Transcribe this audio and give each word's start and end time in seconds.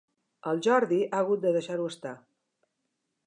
El 0.51 0.61
Jordi 0.67 0.97
ha 1.09 1.19
hagut 1.19 1.45
de 1.45 1.53
deixar-ho 1.57 1.85
estar. 1.91 2.17